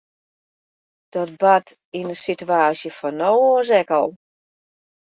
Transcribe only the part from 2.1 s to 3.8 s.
de sitewaasje fan no oars